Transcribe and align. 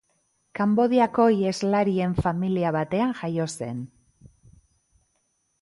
Kanbodiako 0.59 1.25
iheslarien 1.33 2.17
familia 2.23 2.71
batean 2.79 3.13
jaio 3.23 3.47
zen. 3.61 3.85